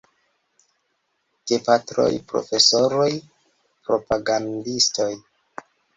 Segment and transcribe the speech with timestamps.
[1.51, 3.09] Gepatroj, Profesoroj,
[3.91, 5.11] Propagandistoj!